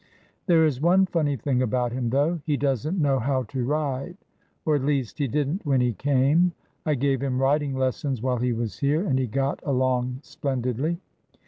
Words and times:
]''There 0.47 0.65
is 0.65 0.81
one 0.81 1.05
funny 1.05 1.35
thing 1.37 1.61
about 1.61 1.91
him, 1.91 2.09
though. 2.09 2.39
He 2.43 2.57
does 2.57 2.87
n't 2.87 2.97
know 2.99 3.19
how 3.19 3.43
to 3.43 3.63
ride! 3.63 4.17
Or 4.65 4.73
at 4.75 4.83
least 4.83 5.19
he 5.19 5.27
did 5.27 5.47
n't 5.47 5.63
when 5.63 5.79
he 5.79 5.93
came. 5.93 6.53
I 6.87 6.95
gave 6.95 7.21
him 7.21 7.39
riding 7.39 7.75
lessons 7.77 8.19
while 8.19 8.37
he 8.37 8.51
was 8.51 8.79
here, 8.79 9.05
and 9.05 9.19
he 9.19 9.27
got 9.27 9.59
along 9.63 10.21
splendidly. 10.23 10.99